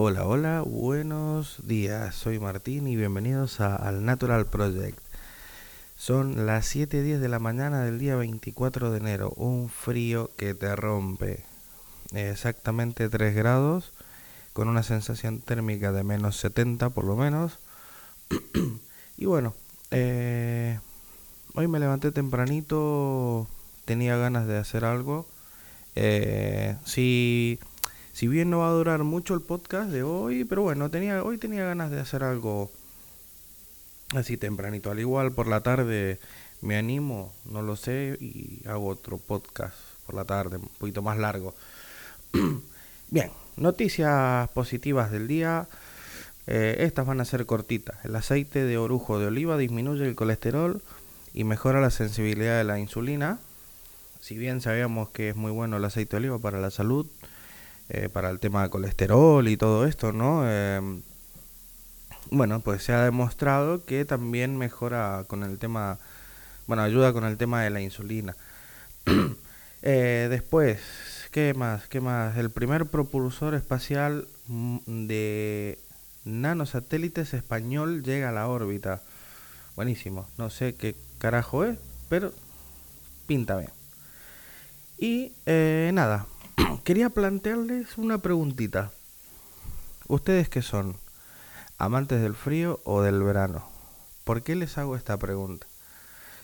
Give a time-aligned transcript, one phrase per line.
[0.00, 2.14] Hola, hola, buenos días.
[2.14, 4.96] Soy Martín y bienvenidos a, al Natural Project.
[5.96, 9.32] Son las 7.10 de la mañana del día 24 de enero.
[9.34, 11.42] Un frío que te rompe.
[12.12, 13.92] Exactamente 3 grados,
[14.52, 17.58] con una sensación térmica de menos 70 por lo menos.
[19.16, 19.52] y bueno,
[19.90, 20.78] eh,
[21.56, 23.48] hoy me levanté tempranito,
[23.84, 25.26] tenía ganas de hacer algo.
[25.96, 27.58] Eh, si
[28.18, 31.38] si bien no va a durar mucho el podcast de hoy, pero bueno, tenía, hoy
[31.38, 32.68] tenía ganas de hacer algo
[34.12, 34.90] así tempranito.
[34.90, 36.18] Al igual por la tarde
[36.60, 41.16] me animo, no lo sé, y hago otro podcast por la tarde, un poquito más
[41.16, 41.54] largo.
[43.08, 45.68] bien, noticias positivas del día.
[46.48, 48.04] Eh, estas van a ser cortitas.
[48.04, 50.82] El aceite de orujo de oliva disminuye el colesterol
[51.34, 53.38] y mejora la sensibilidad de la insulina.
[54.18, 57.06] Si bien sabíamos que es muy bueno el aceite de oliva para la salud,
[57.88, 60.48] eh, para el tema de colesterol y todo esto, ¿no?
[60.50, 61.02] Em,
[62.30, 65.98] bueno, pues se ha demostrado que también mejora con el tema,
[66.66, 68.36] bueno, ayuda con el tema de la insulina.
[69.80, 70.80] Eh, después,
[71.30, 71.86] ¿qué más?
[71.86, 72.36] ¿Qué más?
[72.36, 75.78] El primer propulsor espacial mm, de
[76.24, 79.02] nanosatélites español llega a la órbita.
[79.76, 80.28] Buenísimo.
[80.36, 82.32] No sé qué carajo es, pero
[83.28, 83.70] pinta bien.
[84.98, 86.26] Y eh, nada,
[86.84, 88.90] quería plantearles una preguntita.
[90.06, 90.96] ¿Ustedes qué son?
[91.76, 93.68] ¿Amantes del frío o del verano?
[94.24, 95.66] ¿Por qué les hago esta pregunta?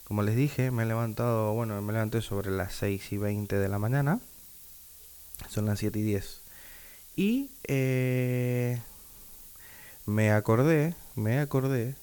[0.05, 3.69] Como les dije, me he levantado, bueno, me levanté sobre las 6 y 20 de
[3.69, 4.21] la mañana.
[5.49, 6.41] Son las 7 y 10.
[7.17, 8.81] Y eh,
[10.07, 11.95] me acordé, me acordé.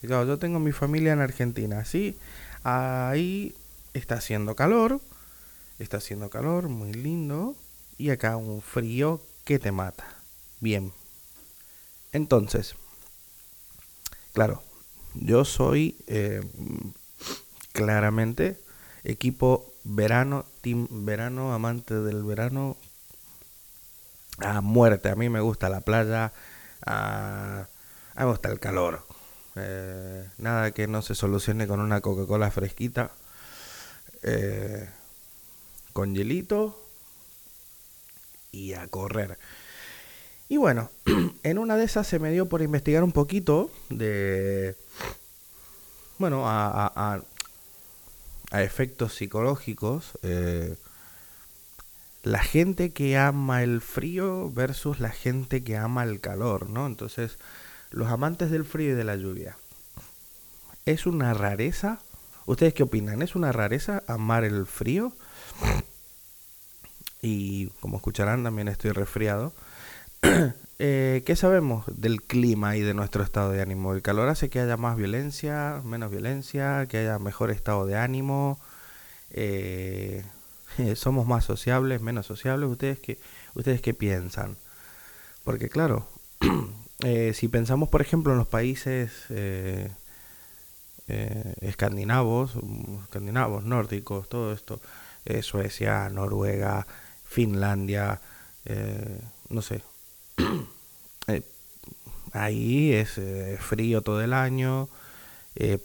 [0.00, 2.16] Claro, yo tengo mi familia en Argentina, ¿sí?
[2.64, 3.54] Ahí
[3.94, 5.00] está haciendo calor
[5.78, 7.54] Está haciendo calor, muy lindo.
[7.96, 10.04] Y acá un frío que te mata.
[10.60, 10.92] Bien.
[12.12, 12.74] Entonces,
[14.32, 14.62] claro,
[15.14, 16.42] yo soy eh,
[17.72, 18.58] claramente
[19.04, 22.76] equipo verano, team verano, amante del verano
[24.38, 25.10] a muerte.
[25.10, 26.32] A mí me gusta la playa,
[26.84, 27.68] a,
[28.16, 29.04] mí me gusta el calor.
[29.56, 33.10] Eh, nada que no se solucione con una Coca-Cola fresquita.
[34.22, 34.88] Eh,
[35.98, 36.80] con hielito
[38.52, 39.36] y a correr.
[40.48, 40.92] Y bueno,
[41.42, 44.76] en una de esas se me dio por investigar un poquito de,
[46.18, 47.20] bueno, a,
[48.52, 50.12] a, efectos psicológicos.
[50.22, 50.76] Eh,
[52.22, 56.86] la gente que ama el frío versus la gente que ama el calor, ¿no?
[56.86, 57.38] Entonces,
[57.90, 59.58] los amantes del frío y de la lluvia.
[60.86, 61.98] ¿Es una rareza?
[62.46, 63.20] ¿Ustedes qué opinan?
[63.20, 65.12] ¿Es una rareza amar el frío?
[67.22, 69.52] Y como escucharán también estoy resfriado.
[70.78, 73.94] eh, ¿Qué sabemos del clima y de nuestro estado de ánimo?
[73.94, 78.58] El calor hace que haya más violencia, menos violencia, que haya mejor estado de ánimo.
[79.30, 80.24] Eh,
[80.96, 82.68] somos más sociables, menos sociables.
[82.68, 83.18] ¿Ustedes qué,
[83.54, 84.56] ustedes qué piensan?
[85.44, 86.08] Porque claro,
[87.04, 89.90] eh, si pensamos por ejemplo en los países eh,
[91.60, 92.54] escandinavos,
[93.04, 94.80] escandinavos, nórdicos, todo esto,
[95.42, 96.86] Suecia, Noruega,
[97.28, 98.20] Finlandia,
[98.64, 99.82] eh, no sé.
[101.30, 101.42] Eh,
[102.32, 104.88] ahí es eh, frío todo el año,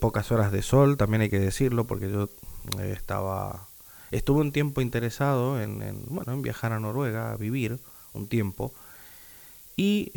[0.00, 2.30] pocas horas de sol, también hay que decirlo, porque yo
[2.78, 3.68] estaba,
[4.10, 7.78] estuve un tiempo interesado en, bueno, en viajar a Noruega, a vivir
[8.14, 8.72] un tiempo,
[9.76, 10.12] y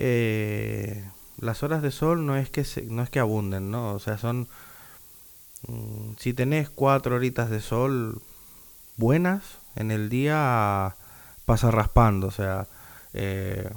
[1.41, 3.93] las horas de sol no es que no es que abunden, ¿no?
[3.93, 4.47] O sea, son
[5.67, 8.21] mm, si tenés cuatro horitas de sol
[8.95, 9.43] buenas
[9.75, 10.95] en el día
[11.47, 12.67] pasa raspando, o sea,
[13.13, 13.69] eh,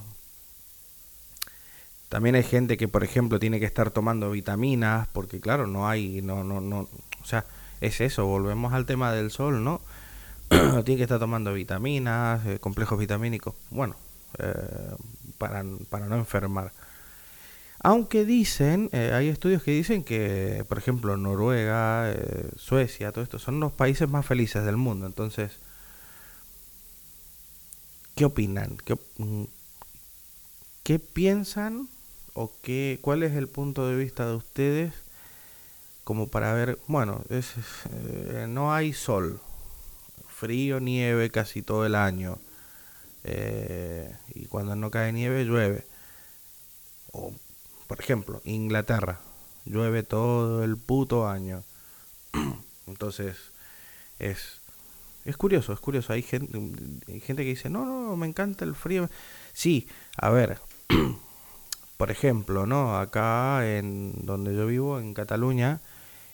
[2.09, 6.21] también hay gente que, por ejemplo, tiene que estar tomando vitaminas, porque claro, no hay,
[6.21, 6.89] no, no, no,
[7.23, 7.47] o sea,
[7.81, 9.81] es eso, volvemos al tema del sol, ¿no?
[10.85, 13.95] tiene que estar tomando vitaminas, eh, complejos vitamínicos, bueno,
[14.41, 14.97] eh,
[15.39, 16.73] para, para no enfermar.
[17.79, 22.13] Aunque dicen, hay estudios que dicen que, por ejemplo, Noruega,
[22.57, 25.07] Suecia, todo esto, son los países más felices del mundo.
[25.07, 25.61] Entonces,
[28.21, 28.77] ¿Qué opinan?
[29.17, 29.45] Mm,
[30.83, 31.89] ¿Qué, piensan
[32.35, 34.93] o qué, cuál es el punto de vista de ustedes
[36.05, 37.55] como para ver, bueno, es,
[37.91, 39.41] eh, no hay sol,
[40.29, 42.39] frío, nieve casi todo el año
[43.25, 45.87] eh, y cuando no cae nieve llueve.
[47.13, 47.33] O,
[47.87, 49.19] por ejemplo, Inglaterra,
[49.65, 51.65] llueve todo el puto año.
[52.87, 53.39] Entonces,
[54.19, 54.60] es
[55.25, 56.13] es curioso, es curioso.
[56.13, 56.59] Hay gente,
[57.09, 59.09] hay gente que dice, no, no, me encanta el frío.
[59.53, 60.59] Sí, a ver,
[61.97, 62.99] por ejemplo, ¿no?
[62.99, 65.81] Acá en donde yo vivo, en Cataluña,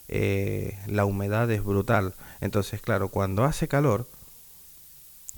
[0.08, 2.14] eh, la humedad es brutal.
[2.40, 4.06] Entonces, claro, cuando hace calor,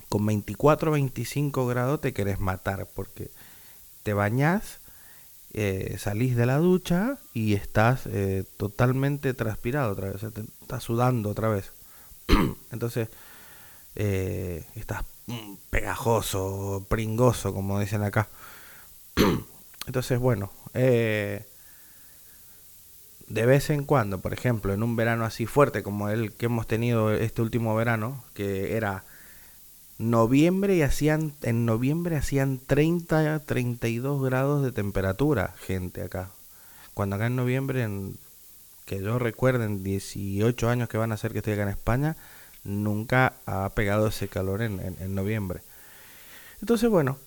[0.08, 3.30] con 24 25 grados te querés matar porque
[4.02, 4.80] te bañás,
[5.54, 11.30] eh, salís de la ducha y estás eh, totalmente transpirado otra vez, te estás sudando
[11.30, 11.72] otra vez.
[12.70, 13.08] Entonces,
[13.98, 18.28] eh, estás mm, pegajoso, pringoso, como dicen acá.
[19.86, 21.44] Entonces, bueno, de
[23.28, 27.12] vez en cuando, por ejemplo, en un verano así fuerte como el que hemos tenido
[27.12, 29.04] este último verano, que era
[29.98, 36.30] noviembre y hacían en noviembre hacían 30 32 grados de temperatura gente acá
[36.94, 38.16] cuando acá en noviembre en,
[38.84, 42.16] que yo recuerden 18 años que van a ser que estoy acá en España
[42.68, 45.60] nunca ha pegado ese calor en, en noviembre
[46.60, 47.18] entonces bueno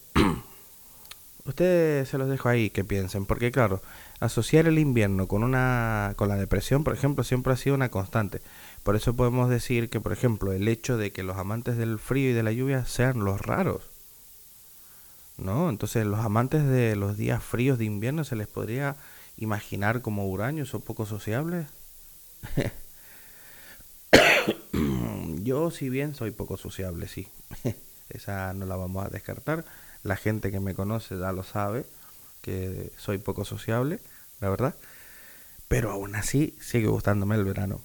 [1.46, 3.82] ustedes se los dejo ahí que piensen porque claro
[4.20, 8.42] asociar el invierno con una con la depresión por ejemplo siempre ha sido una constante
[8.84, 12.32] por eso podemos decir que, por ejemplo, el hecho de que los amantes del frío
[12.32, 13.84] y de la lluvia sean los raros.
[15.38, 15.70] ¿No?
[15.70, 18.96] Entonces, los amantes de los días fríos de invierno se les podría
[19.38, 21.68] imaginar como huraños o poco sociables.
[25.44, 27.28] Yo, si bien soy poco sociable, sí.
[28.10, 29.66] Esa no la vamos a descartar.
[30.04, 31.86] La gente que me conoce ya lo sabe,
[32.42, 34.00] que soy poco sociable,
[34.40, 34.76] la verdad.
[35.68, 37.82] Pero aún así sigue gustándome el verano.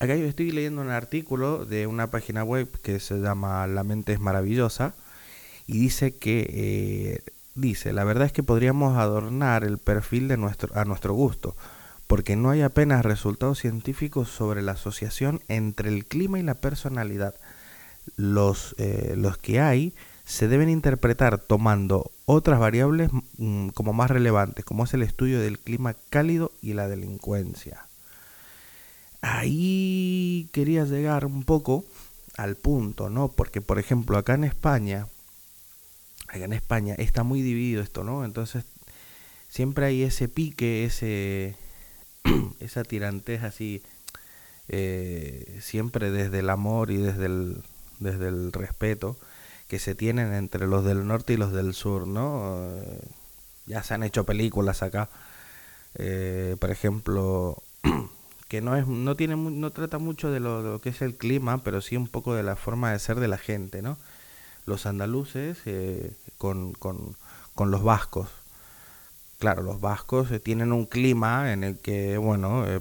[0.00, 4.12] Acá yo estoy leyendo un artículo de una página web que se llama La mente
[4.12, 4.94] es maravillosa
[5.66, 10.76] y dice que eh, dice la verdad es que podríamos adornar el perfil de nuestro
[10.76, 11.56] a nuestro gusto
[12.06, 17.34] porque no hay apenas resultados científicos sobre la asociación entre el clima y la personalidad.
[18.16, 24.64] Los, eh, los que hay se deben interpretar tomando otras variables mm, como más relevantes,
[24.64, 27.86] como es el estudio del clima cálido y la delincuencia
[29.24, 31.84] ahí quería llegar un poco
[32.36, 33.28] al punto, ¿no?
[33.28, 35.08] Porque, por ejemplo, acá en España,
[36.28, 38.24] acá en España está muy dividido esto, ¿no?
[38.24, 38.64] Entonces,
[39.48, 41.56] siempre hay ese pique, ese,
[42.60, 43.82] esa tirantez así,
[44.68, 47.62] eh, siempre desde el amor y desde el,
[48.00, 49.16] desde el respeto
[49.68, 52.70] que se tienen entre los del norte y los del sur, ¿no?
[52.70, 53.00] Eh,
[53.66, 55.08] ya se han hecho películas acá,
[55.94, 57.62] eh, por ejemplo,
[58.48, 61.80] que no es no tiene no trata mucho de lo, que es el clima pero
[61.80, 63.96] sí un poco de la forma de ser de la gente no
[64.66, 67.16] los andaluces eh, con, con,
[67.54, 68.28] con, los vascos
[69.44, 72.80] claro los vascos eh, tienen un clima en el que bueno eh,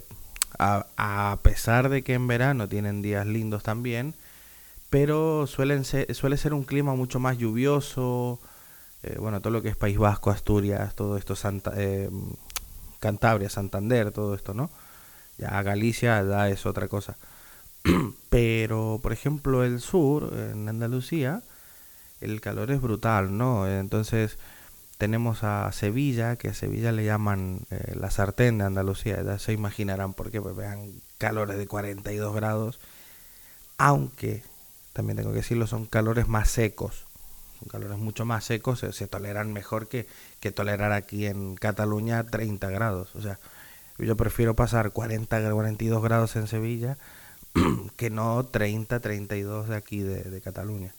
[0.58, 4.16] a, pesar de que en verano tienen días lindos también
[4.90, 8.40] pero suelen suele ser un clima mucho más lluvioso
[9.20, 11.74] bueno todo lo que es País Vasco Asturias todo esto Santa
[13.00, 14.70] Cantabria Santander todo esto no
[15.38, 17.18] ya Galicia ya es otra cosa.
[18.30, 21.42] Pero, por ejemplo, el sur, en Andalucía,
[22.22, 23.68] el calor es brutal, ¿no?
[23.68, 24.38] Entonces,
[24.98, 29.22] tenemos a Sevilla, que a Sevilla le llaman eh, la sartén de Andalucía.
[29.24, 32.80] Ya se imaginarán por qué, pues vean calores de 42 grados.
[33.78, 34.44] Aunque,
[34.94, 37.06] también tengo que decirlo, son calores más secos.
[37.60, 40.08] Son calores mucho más secos, se, toleran mejor que,
[40.40, 43.16] que tolerar aquí en Cataluña 30 grados.
[43.16, 43.40] O sea,
[43.98, 46.98] yo prefiero pasar 40, 42 grados en Sevilla
[47.98, 50.94] que no 30, 32 de aquí de, Cataluña.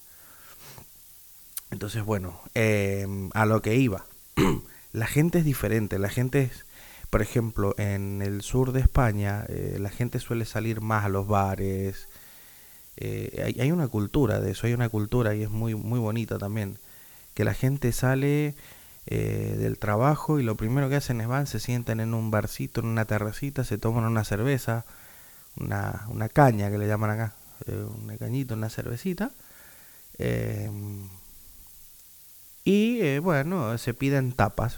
[1.75, 4.07] Entonces, bueno, em, a lo que iba.
[4.93, 5.99] la gente es diferente.
[5.99, 6.65] La gente es,
[7.11, 11.27] por ejemplo, en el sur de España, eh, la gente suele salir más a los
[11.27, 12.07] bares.
[12.97, 16.39] Eh, hay, hay, una cultura de eso, hay una cultura y es muy, muy bonita
[16.39, 16.79] también.
[17.35, 18.55] Que la gente sale
[19.07, 22.83] eh, del trabajo y lo primero que hacen es van, se sientan en un barcito,
[22.83, 24.85] en una terracita, se toman una cerveza,
[25.57, 27.35] una, una caña que le llaman acá,
[28.05, 29.33] una cañita, una cervecita.
[32.65, 34.77] Y eh, bueno, se piden tapas,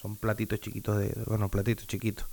[0.00, 2.26] son platitos chiquitos de, bueno, platitos chiquitos,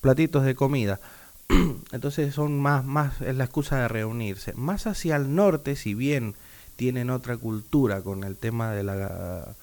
[0.00, 1.00] platitos de comida.
[1.92, 4.52] Entonces son más, más, es la excusa de reunirse.
[4.54, 6.34] Más hacia el norte, si bien
[6.76, 9.56] tienen otra cultura con el tema de la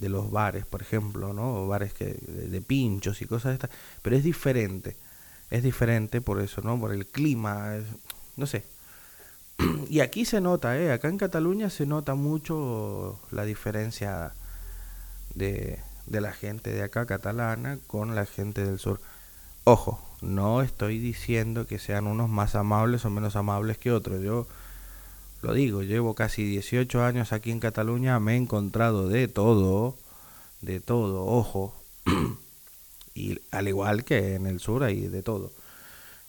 [0.00, 1.66] de los bares, por ejemplo, ¿no?
[1.66, 3.70] Bares que, de, pinchos y cosas de estas,
[4.02, 4.96] pero es diferente,
[5.50, 6.80] es diferente por eso, ¿no?
[6.80, 7.76] Por el clima,
[8.36, 8.64] no sé.
[9.88, 10.92] Y aquí se nota, ¿eh?
[10.92, 14.32] Acá en Cataluña se nota mucho la diferencia
[15.34, 19.00] de, de la gente de acá catalana con la gente del sur.
[19.64, 24.22] Ojo, no estoy diciendo que sean unos más amables o menos amables que otros.
[24.22, 24.46] Yo
[25.42, 29.96] lo digo, llevo casi 18 años aquí en Cataluña, me he encontrado de todo,
[30.60, 31.74] de todo, ojo.
[33.14, 35.52] y al igual que en el sur hay de todo.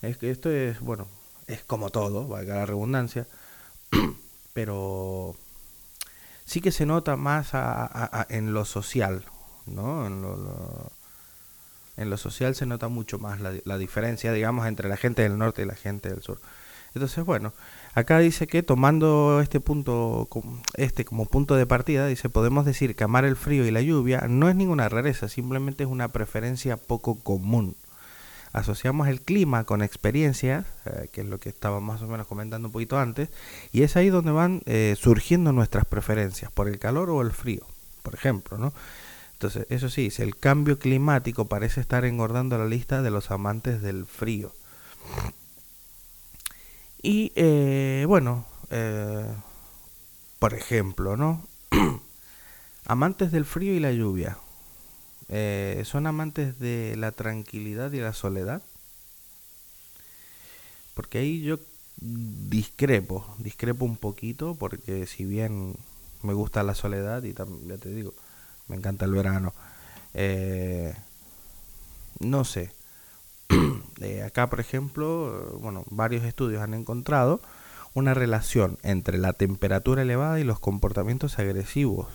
[0.01, 1.07] Es que esto es, bueno,
[1.53, 3.27] es como todo, valga la redundancia,
[4.53, 5.35] pero
[6.45, 7.51] sí que se nota más
[8.29, 9.25] en lo social,
[9.65, 10.07] ¿no?
[10.07, 10.91] En lo,
[11.97, 15.37] en lo, social se nota mucho más la, la diferencia, digamos, entre la gente del
[15.37, 16.39] norte y la gente del sur.
[16.93, 17.53] Entonces, bueno,
[17.93, 20.27] acá dice que tomando este punto,
[20.75, 24.25] este como punto de partida, dice, podemos decir que amar el frío y la lluvia
[24.27, 27.75] no es ninguna rareza, simplemente es una preferencia poco común.
[28.53, 32.67] Asociamos el clima con experiencias, eh, que es lo que estaba más o menos comentando
[32.67, 33.29] un poquito antes,
[33.71, 37.65] y es ahí donde van eh, surgiendo nuestras preferencias, por el calor o el frío,
[38.03, 38.73] por ejemplo, ¿no?
[39.41, 44.05] Entonces, eso sí, el cambio climático parece estar engordando la lista de los amantes del
[44.05, 44.53] frío.
[47.01, 49.25] Y eh, bueno, eh,
[50.37, 51.41] por ejemplo, ¿no?
[52.85, 54.37] amantes del frío y la lluvia.
[55.31, 58.61] Eh, ¿Son amantes de la tranquilidad y la soledad?
[60.93, 61.57] Porque ahí yo
[61.97, 65.75] discrepo, discrepo un poquito, porque si bien
[66.21, 68.13] me gusta la soledad y también, ya te digo,
[68.67, 69.53] me encanta el verano,
[72.19, 72.71] no sé,
[74.25, 77.41] acá, por ejemplo, bueno, varios estudios han encontrado
[77.93, 82.07] una relación entre la temperatura elevada y los comportamientos agresivos.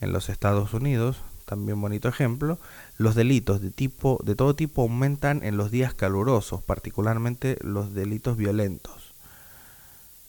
[0.00, 2.58] En los Estados Unidos, también bonito ejemplo,
[2.98, 8.36] los delitos de tipo de todo tipo aumentan en los días calurosos, particularmente los delitos
[8.36, 9.12] violentos.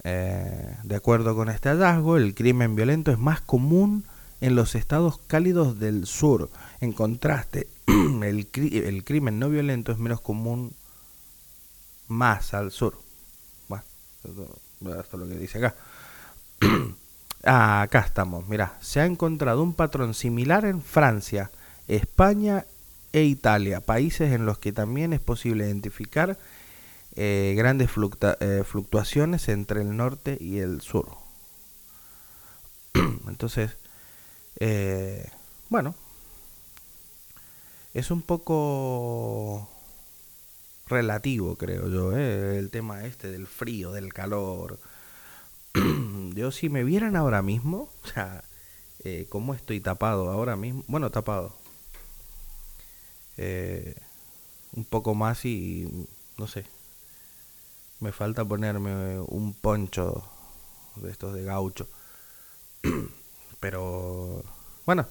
[0.04, 4.04] Eh, de acuerdo con este hallazgo, el crimen violento es más común
[4.42, 6.50] en los estados cálidos del sur.
[6.82, 10.74] En contraste, el, el crimen no violento es menos común
[12.08, 12.98] más al sur.
[13.68, 15.76] Bueno, esto es lo que dice acá.
[17.44, 21.52] ah, acá estamos, mira, se ha encontrado un patrón similar en Francia,
[21.88, 22.66] España
[23.12, 26.38] e Italia, países en los que también es posible identificar
[27.16, 27.92] eh, grandes
[28.40, 31.10] eh, fluctuaciones entre el norte y el sur.
[33.28, 33.78] Entonces,
[34.60, 35.30] eh,
[35.70, 35.96] bueno,
[37.94, 39.70] es un poco
[40.88, 42.58] relativo, creo yo, ¿eh?
[42.58, 44.80] el tema este del frío, del calor.
[46.36, 48.44] yo si me vieran ahora mismo, o sea,
[49.04, 51.56] eh, cómo estoy tapado ahora mismo, bueno, tapado.
[53.38, 53.96] Eh,
[54.74, 56.66] un poco más y no sé.
[58.00, 60.24] Me falta ponerme un poncho
[60.96, 61.88] de estos de gaucho.
[63.60, 64.44] Pero
[64.86, 65.08] bueno,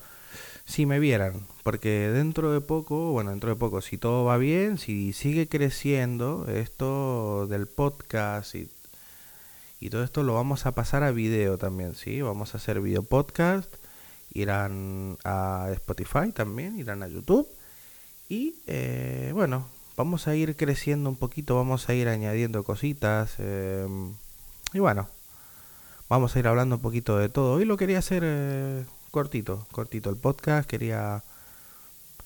[0.64, 4.78] si me vieran, porque dentro de poco, bueno, dentro de poco, si todo va bien,
[4.78, 8.68] si sigue creciendo esto del podcast y,
[9.82, 12.22] y todo esto lo vamos a pasar a video también, ¿sí?
[12.22, 13.74] Vamos a hacer video podcast,
[14.32, 17.48] irán a Spotify también, irán a YouTube
[18.28, 24.14] y eh, bueno, vamos a ir creciendo un poquito, vamos a ir añadiendo cositas em,
[24.72, 25.08] y bueno,
[26.08, 27.54] vamos a ir hablando un poquito de todo.
[27.54, 28.22] Hoy lo quería hacer...
[28.24, 30.68] Eh, cortito, cortito el podcast.
[30.68, 31.22] Quería,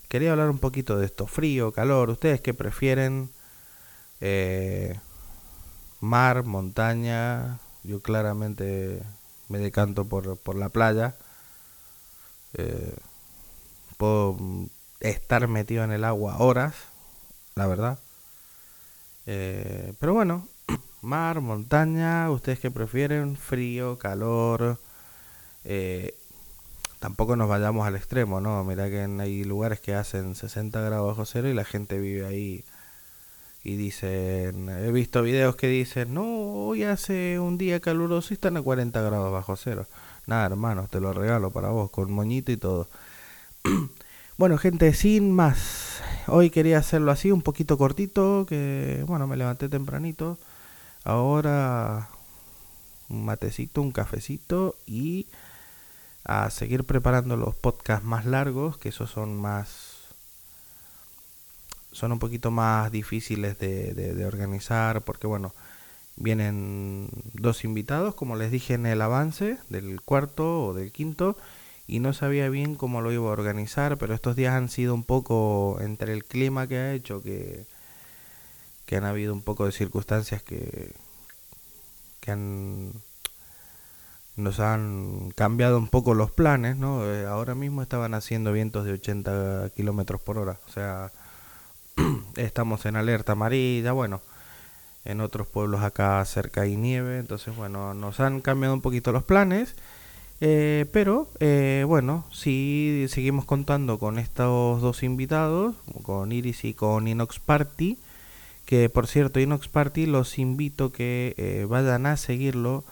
[0.08, 1.26] quería hablar un poquito de esto.
[1.26, 2.08] Frío, calor.
[2.10, 3.30] ¿Ustedes qué prefieren?
[4.20, 4.98] Eh,
[6.06, 7.58] mar, montaña.
[7.84, 9.02] Yo claramente
[9.48, 11.16] me decanto por, por la playa.
[12.54, 12.96] Eh,
[13.96, 14.36] puedo
[15.00, 16.74] estar metido en el agua horas,
[17.54, 17.98] la verdad.
[19.26, 20.48] Eh, pero bueno,
[21.02, 23.36] mar, montaña, ¿ustedes qué prefieren?
[23.36, 24.80] Frío, calor.
[25.64, 26.16] Eh,
[27.00, 28.62] tampoco nos vayamos al extremo, ¿no?
[28.64, 32.64] Mira que hay lugares que hacen 60 grados bajo cero y la gente vive ahí
[33.66, 38.56] y dicen, he visto videos que dicen, no, hoy hace un día caluroso y están
[38.56, 39.88] a 40 grados bajo cero.
[40.26, 42.88] Nada, hermano, te lo regalo para vos, con moñito y todo.
[44.38, 49.68] bueno, gente, sin más, hoy quería hacerlo así, un poquito cortito, que, bueno, me levanté
[49.68, 50.38] tempranito.
[51.02, 52.08] Ahora
[53.08, 55.26] un matecito, un cafecito y
[56.22, 59.85] a seguir preparando los podcasts más largos, que esos son más
[61.96, 65.54] son un poquito más difíciles de, de, organizar porque bueno
[66.16, 71.36] vienen dos invitados como les dije en el avance del cuarto o del quinto
[71.86, 75.04] y no sabía bien cómo lo iba a organizar pero estos días han sido un
[75.04, 77.64] poco entre el clima que ha hecho que
[78.84, 80.92] que han habido un poco de circunstancias que
[82.20, 82.92] que han
[84.36, 87.10] nos han cambiado un poco los planes, ¿no?
[87.10, 91.10] Eh, ahora mismo estaban haciendo vientos de 80 kilómetros por hora, o sea,
[92.36, 94.20] estamos en alerta amarilla, bueno,
[95.04, 99.24] en otros pueblos acá cerca hay nieve, entonces, bueno, nos han cambiado un poquito los
[99.24, 99.74] planes
[100.40, 101.28] Eh, pero
[101.88, 107.96] bueno, sí seguimos contando con estos dos invitados, con Iris y con Inox Party.
[108.66, 112.84] Que por cierto, Inox Party los invito que vayan a seguirlo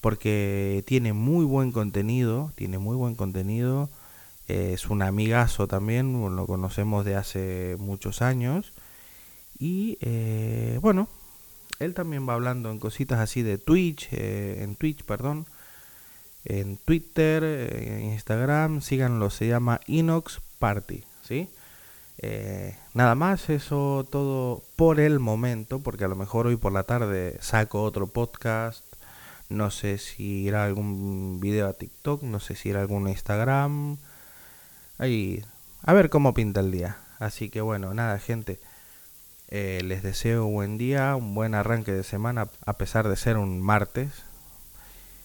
[0.00, 3.90] porque tiene muy buen contenido, tiene muy buen contenido.
[4.48, 8.72] Es un amigazo también, lo conocemos de hace muchos años.
[9.58, 11.08] Y eh, bueno,
[11.78, 15.46] él también va hablando en cositas así de Twitch, eh, en Twitch, perdón,
[16.44, 21.48] en Twitter, en Instagram, síganlo, se llama Inox Party, ¿sí?
[22.20, 26.82] Eh, nada más, eso todo por el momento, porque a lo mejor hoy por la
[26.82, 28.84] tarde saco otro podcast,
[29.48, 33.98] no sé si irá algún video a TikTok, no sé si irá algún Instagram,
[34.98, 35.44] ahí,
[35.82, 36.98] a ver cómo pinta el día.
[37.18, 38.60] Así que bueno, nada, gente.
[39.48, 43.38] Eh, les deseo un buen día, un buen arranque de semana, a pesar de ser
[43.38, 44.10] un martes.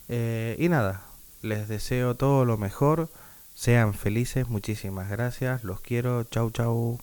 [0.07, 1.03] Eh, y nada,
[1.41, 3.09] les deseo todo lo mejor.
[3.53, 6.99] Sean felices, muchísimas gracias, los quiero, chau chau.